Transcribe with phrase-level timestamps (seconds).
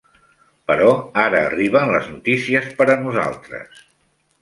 [0.71, 0.93] Però
[1.25, 3.89] ara arriben les notícies per a nosaltres.